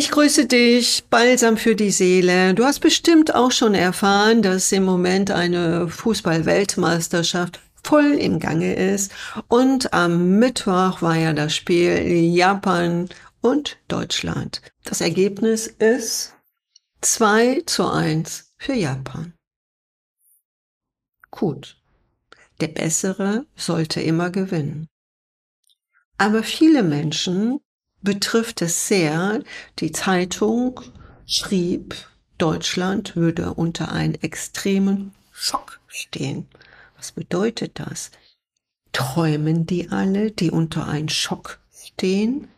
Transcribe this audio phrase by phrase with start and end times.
[0.00, 2.54] Ich grüße dich, Balsam für die Seele.
[2.54, 9.12] Du hast bestimmt auch schon erfahren, dass im Moment eine Fußball-Weltmeisterschaft voll im Gange ist.
[9.48, 11.98] Und am Mittwoch war ja das Spiel
[12.34, 13.10] Japan
[13.42, 14.62] und Deutschland.
[14.84, 16.34] Das Ergebnis ist
[17.02, 19.34] 2 zu 1 für Japan.
[21.30, 21.76] Gut.
[22.62, 24.88] Der Bessere sollte immer gewinnen.
[26.16, 27.60] Aber viele Menschen
[28.02, 29.42] betrifft es sehr.
[29.78, 30.80] Die Zeitung
[31.26, 31.94] schrieb,
[32.38, 36.48] Deutschland würde unter einem extremen Schock stehen.
[36.96, 38.10] Was bedeutet das?
[38.92, 42.48] Träumen die alle, die unter einem Schock stehen?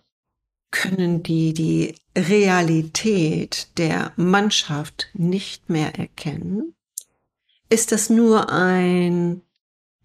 [0.70, 6.74] Können die die Realität der Mannschaft nicht mehr erkennen?
[7.68, 9.42] Ist das nur ein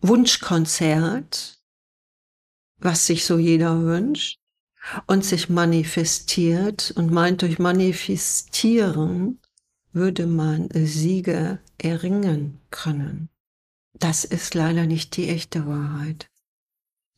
[0.01, 1.59] Wunschkonzert,
[2.77, 4.39] was sich so jeder wünscht?
[5.05, 9.39] Und sich manifestiert und meint, durch Manifestieren
[9.91, 13.29] würde man Siege erringen können.
[13.93, 16.29] Das ist leider nicht die echte Wahrheit.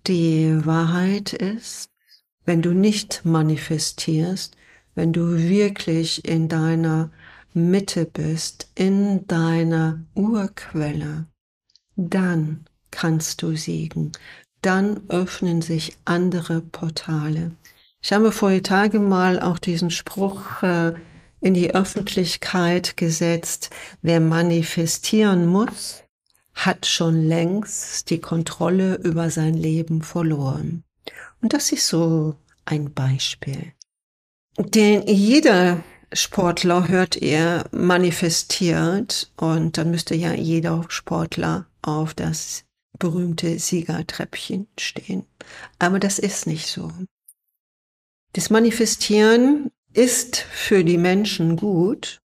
[0.07, 1.91] Die Wahrheit ist,
[2.45, 4.55] wenn du nicht manifestierst,
[4.95, 7.11] wenn du wirklich in deiner
[7.53, 11.27] Mitte bist, in deiner Urquelle,
[11.95, 14.11] dann kannst du siegen,
[14.61, 17.51] dann öffnen sich andere Portale.
[18.01, 20.93] Ich habe vor Tage mal auch diesen Spruch äh,
[21.41, 23.69] in die Öffentlichkeit gesetzt,
[24.01, 26.03] wer manifestieren muss,
[26.53, 30.83] hat schon längst die Kontrolle über sein Leben verloren.
[31.41, 32.35] Und das ist so
[32.65, 33.73] ein Beispiel.
[34.57, 42.65] Den jeder Sportler hört ihr manifestiert und dann müsste ja jeder Sportler auf das
[42.97, 45.25] berühmte Siegertreppchen stehen.
[45.77, 46.91] Aber das ist nicht so.
[48.33, 52.21] Das Manifestieren ist für die Menschen gut,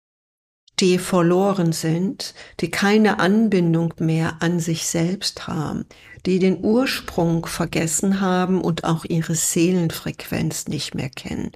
[0.79, 5.85] die verloren sind, die keine Anbindung mehr an sich selbst haben,
[6.25, 11.51] die den Ursprung vergessen haben und auch ihre Seelenfrequenz nicht mehr kennen.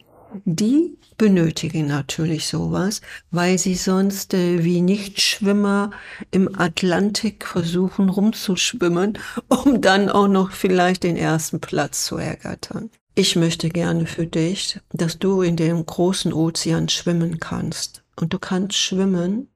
[0.45, 5.91] Die benötigen natürlich sowas, weil sie sonst äh, wie Nichtschwimmer
[6.31, 12.89] im Atlantik versuchen rumzuschwimmen, um dann auch noch vielleicht den ersten Platz zu ergattern.
[13.15, 18.03] Ich möchte gerne für dich, dass du in dem großen Ozean schwimmen kannst.
[18.15, 19.49] Und du kannst schwimmen,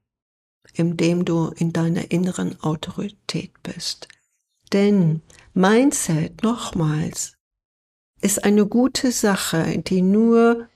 [0.74, 4.08] indem du in deiner inneren Autorität bist.
[4.72, 5.22] Denn
[5.54, 7.34] Mindset, nochmals,
[8.20, 10.68] ist eine gute Sache, die nur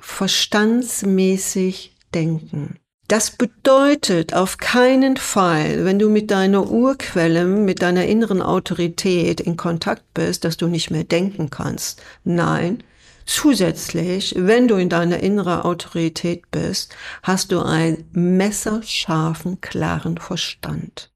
[0.00, 2.78] verstandsmäßig denken.
[3.08, 9.58] Das bedeutet auf keinen Fall, wenn du mit deiner Urquelle, mit deiner inneren Autorität in
[9.58, 12.02] Kontakt bist, dass du nicht mehr denken kannst.
[12.24, 12.82] Nein,
[13.26, 21.12] zusätzlich, wenn du in deiner inneren Autorität bist, hast du einen messerscharfen, klaren Verstand.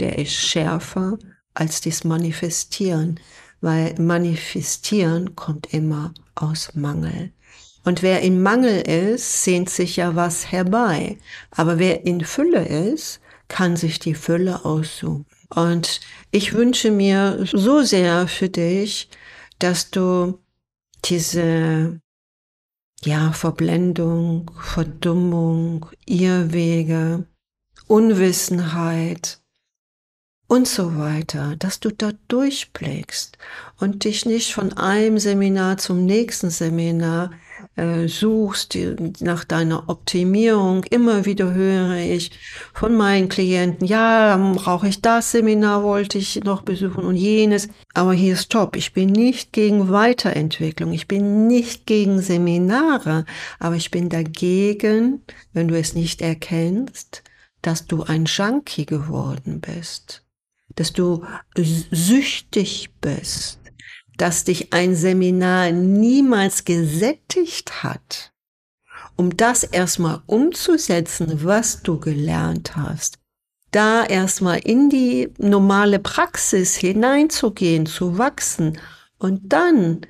[0.00, 1.18] Der ist schärfer
[1.54, 3.18] als das Manifestieren,
[3.62, 7.32] weil Manifestieren kommt immer aus Mangel.
[7.84, 11.18] Und wer in Mangel ist, sehnt sich ja was herbei.
[11.50, 15.26] Aber wer in Fülle ist, kann sich die Fülle aussuchen.
[15.48, 16.00] Und
[16.30, 19.10] ich wünsche mir so sehr für dich,
[19.58, 20.38] dass du
[21.04, 22.00] diese
[23.04, 27.26] ja, Verblendung, Verdummung, Irrwege,
[27.88, 29.40] Unwissenheit
[30.46, 33.38] und so weiter, dass du da durchblickst
[33.78, 37.32] und dich nicht von einem Seminar zum nächsten Seminar
[37.76, 38.76] äh, suchst
[39.20, 40.84] nach deiner Optimierung.
[40.84, 42.30] Immer wieder höre ich
[42.72, 47.68] von meinen Klienten, ja, brauche ich das Seminar, wollte ich noch besuchen und jenes.
[47.94, 48.76] Aber hier ist top.
[48.76, 50.92] Ich bin nicht gegen Weiterentwicklung.
[50.92, 53.24] Ich bin nicht gegen Seminare.
[53.58, 57.22] Aber ich bin dagegen, wenn du es nicht erkennst,
[57.62, 60.24] dass du ein Junkie geworden bist.
[60.74, 61.24] Dass du
[61.54, 63.61] süchtig bist
[64.16, 68.32] dass dich ein Seminar niemals gesättigt hat,
[69.16, 73.18] um das erstmal umzusetzen, was du gelernt hast,
[73.70, 78.78] da erstmal in die normale Praxis hineinzugehen, zu wachsen
[79.18, 80.02] und dann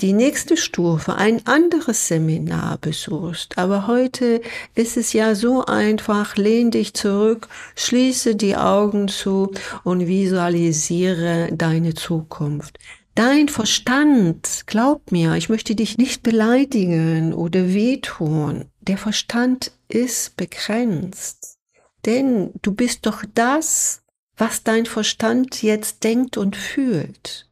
[0.00, 3.58] die nächste Stufe, ein anderes Seminar besuchst.
[3.58, 4.42] Aber heute
[4.74, 9.52] ist es ja so einfach, lehn dich zurück, schließe die Augen zu
[9.84, 12.78] und visualisiere deine Zukunft.
[13.14, 18.64] Dein Verstand, glaub mir, ich möchte dich nicht beleidigen oder wehtun.
[18.80, 21.58] Der Verstand ist begrenzt.
[22.06, 24.02] Denn du bist doch das,
[24.36, 27.48] was dein Verstand jetzt denkt und fühlt.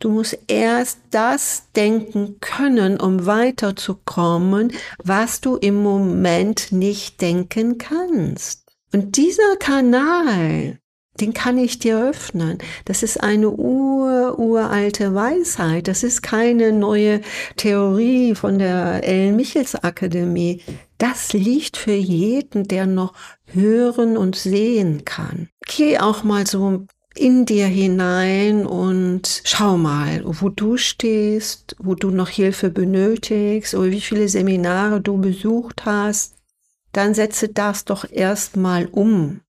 [0.00, 8.66] Du musst erst das denken können, um weiterzukommen, was du im Moment nicht denken kannst.
[8.92, 10.80] Und dieser Kanal,
[11.20, 12.58] den kann ich dir öffnen.
[12.84, 15.88] Das ist eine ur, uralte Weisheit.
[15.88, 17.20] Das ist keine neue
[17.56, 20.62] Theorie von der Ellen Michels Akademie.
[20.98, 23.14] Das liegt für jeden, der noch
[23.46, 25.48] hören und sehen kann.
[25.66, 26.86] Geh auch mal so
[27.16, 33.90] in dir hinein und schau mal, wo du stehst, wo du noch Hilfe benötigst oder
[33.90, 36.34] wie viele Seminare du besucht hast.
[36.92, 39.40] Dann setze das doch erstmal um.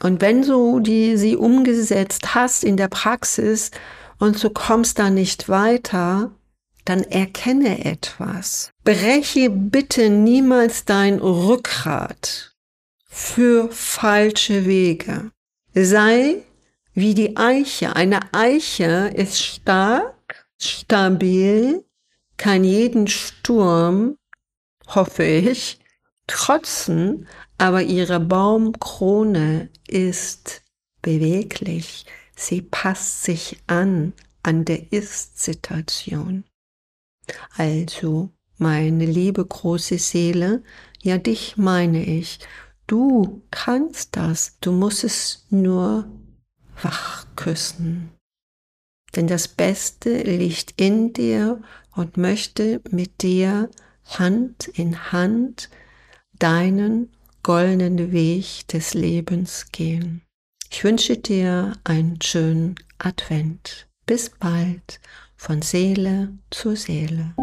[0.00, 3.70] Und wenn du die, sie umgesetzt hast in der Praxis
[4.18, 6.32] und du kommst da nicht weiter,
[6.84, 8.70] dann erkenne etwas.
[8.84, 12.52] Breche bitte niemals dein Rückgrat
[13.06, 15.30] für falsche Wege.
[15.74, 16.42] Sei
[16.94, 17.96] wie die Eiche.
[17.96, 21.84] Eine Eiche ist stark, stabil,
[22.36, 24.16] kann jeden Sturm,
[24.88, 25.78] hoffe ich,
[26.26, 27.28] trotzen,
[27.58, 30.62] aber ihre Baumkrone ist
[31.00, 32.06] beweglich.
[32.34, 34.12] Sie passt sich an
[34.42, 36.44] an der Ist-Situation.
[37.56, 40.62] Also, meine liebe große Seele,
[41.02, 42.40] ja dich meine ich,
[42.86, 46.08] du kannst das, du musst es nur
[46.82, 48.10] wach küssen.
[49.14, 51.60] Denn das Beste liegt in dir
[51.94, 53.70] und möchte mit dir
[54.06, 55.68] Hand in Hand
[56.38, 57.10] deinen
[57.42, 60.22] goldenen Weg des Lebens gehen.
[60.70, 63.88] Ich wünsche dir einen schönen Advent.
[64.06, 65.00] Bis bald
[65.36, 67.34] von Seele zu Seele.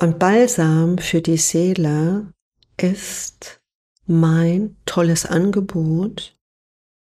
[0.00, 2.32] Und Balsam für die Seele
[2.80, 3.60] ist
[4.06, 6.36] mein tolles Angebot,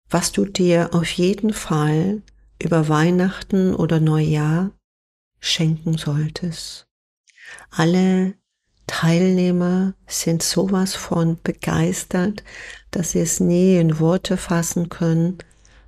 [0.09, 2.23] was du dir auf jeden Fall
[2.61, 4.73] über Weihnachten oder Neujahr
[5.41, 6.87] schenken solltest.
[7.71, 8.35] Alle
[8.91, 12.43] Teilnehmer sind sowas von begeistert,
[12.91, 15.39] dass sie es nie in Worte fassen können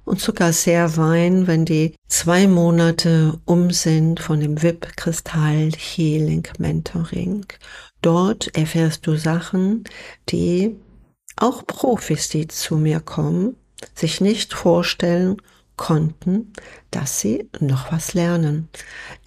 [0.05, 6.47] und sogar sehr weinen, wenn die zwei Monate um sind von dem VIP Kristall Healing
[6.59, 7.45] Mentoring.
[8.03, 9.83] Dort erfährst du Sachen,
[10.29, 10.77] die
[11.35, 13.57] auch Profis, die zu mir kommen,
[13.97, 15.43] sich nicht vorstellen
[15.82, 16.52] konnten,
[16.93, 18.69] dass sie noch was lernen.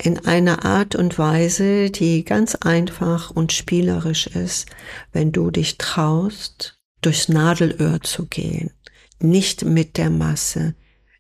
[0.02, 4.70] In einer Art und Weise, die ganz einfach und spielerisch ist,
[5.12, 8.72] wenn du dich traust, durchs Nadelöhr zu gehen,
[9.20, 10.76] nicht mit der Masse,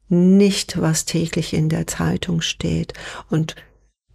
[0.08, 2.94] nicht was täglich in der Zeitung steht
[3.30, 3.58] und